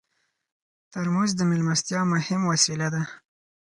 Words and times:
ترموز 0.91 1.29
د 1.35 1.41
میلمستیا 1.49 2.01
مهم 2.13 2.41
وسیله 2.51 2.87
ده. 2.93 3.01